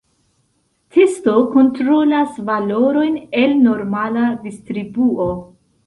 [0.95, 5.29] Testo kontrolas valorojn el normala distribuo.